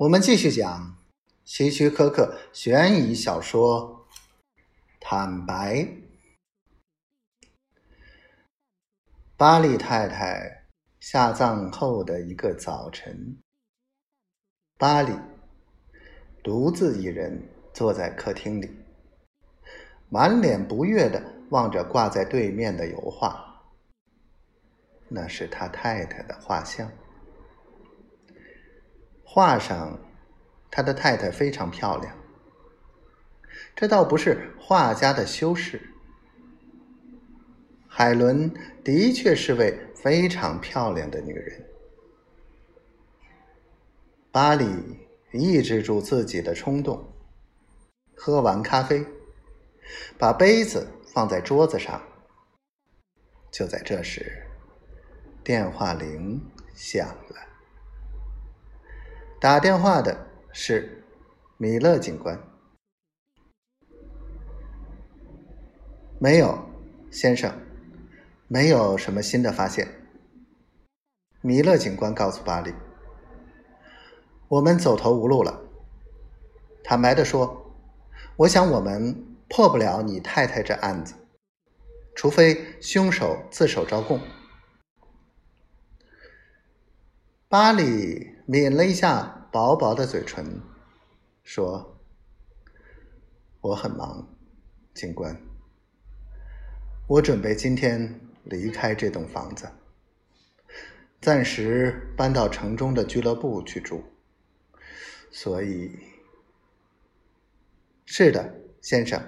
[0.00, 0.96] 我们继续讲
[1.44, 4.06] 希区柯克悬疑小说
[4.98, 5.74] 《坦白》。
[9.36, 10.64] 巴利太太
[11.00, 13.36] 下葬后的一个早晨，
[14.78, 15.12] 巴利
[16.42, 17.38] 独自一人
[17.74, 18.74] 坐在客厅里，
[20.08, 23.62] 满脸不悦的望着挂在对面的油画，
[25.10, 26.90] 那是他太太的画像。
[29.32, 29.96] 画上，
[30.72, 32.18] 他的太太非常漂亮。
[33.76, 35.80] 这倒不是画家的修饰。
[37.86, 41.64] 海伦的确是位非常漂亮的女人。
[44.32, 44.66] 巴里
[45.32, 47.12] 抑制住自己的冲动，
[48.16, 49.06] 喝完咖啡，
[50.18, 52.02] 把杯子放在桌子上。
[53.52, 54.44] 就在这时，
[55.44, 57.49] 电话铃响了。
[59.40, 61.02] 打电话的是
[61.56, 62.38] 米勒警官。
[66.18, 66.58] 没有，
[67.10, 67.50] 先生，
[68.48, 69.88] 没有什么新的发现。
[71.40, 72.74] 米勒警官告诉巴里
[74.46, 75.58] ：“我们走投无路了。
[76.84, 77.72] 坦白的说，
[78.36, 81.14] 我想我们破不了你太太这案子，
[82.14, 84.20] 除非凶手自首招供。”
[87.48, 88.29] 巴里。
[88.50, 90.60] 抿了一下薄薄的嘴唇，
[91.44, 92.00] 说
[93.62, 94.28] ：“我很忙，
[94.92, 95.40] 警官。
[97.06, 99.68] 我准备今天离开这栋房子，
[101.20, 104.02] 暂时搬到城中的俱乐部去住。
[105.30, 105.96] 所以，
[108.04, 109.22] 是的，先生，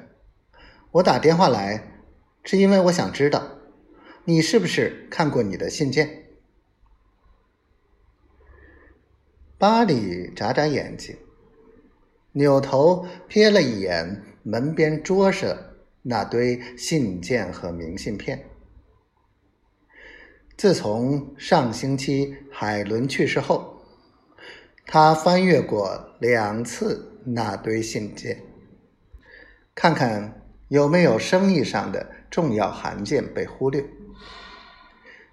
[0.90, 2.02] 我打电话来
[2.42, 3.56] 是因为我想知道
[4.24, 6.18] 你是不是看过你的信件。”
[9.62, 11.16] 巴里眨眨眼睛，
[12.32, 15.56] 扭头瞥了一眼门边桌上
[16.02, 18.44] 那堆信件和明信片。
[20.56, 23.80] 自从上星期海伦去世后，
[24.84, 28.42] 他翻阅过两次那堆信件，
[29.76, 33.84] 看看有没有生意上的重要函件被忽略。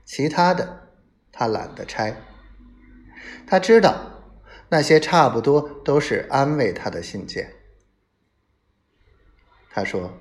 [0.05, 0.87] 其他的，
[1.31, 2.15] 他懒得拆。
[3.47, 4.17] 他知道。
[4.69, 7.53] 那些差不多都是安慰他的信件。
[9.71, 10.13] 他说：“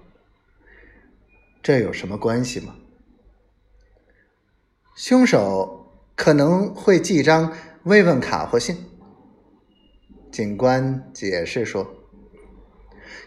[1.63, 2.77] 这有什么关系吗？
[4.95, 7.53] 凶手可能会寄张
[7.85, 8.85] 慰问卡或信。”
[10.33, 11.87] 警官解释说：“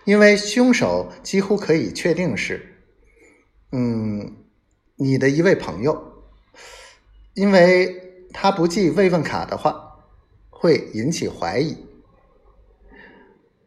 [0.06, 2.84] 因为凶手几乎可以确定是，
[3.72, 4.38] 嗯，
[4.96, 6.24] 你的一位朋友，
[7.34, 9.90] 因为他不寄慰问卡的话。”
[10.62, 11.76] 会引起怀疑，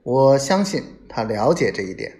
[0.05, 2.17] 我相信他了解这一点。